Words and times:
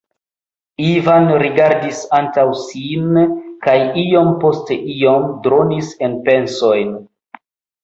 Ivan 0.85 1.27
rigardis 1.43 1.99
antaŭ 2.21 2.45
sin 2.63 3.21
kaj 3.67 3.77
iom 4.07 4.33
post 4.47 4.75
iom 4.97 5.31
dronis 5.47 5.95
en 6.09 6.19
pensojn. 6.33 7.01